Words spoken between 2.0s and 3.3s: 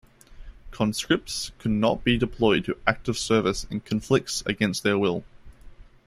be deployed to active